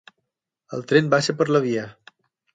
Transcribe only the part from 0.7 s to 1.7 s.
El tren baixa per la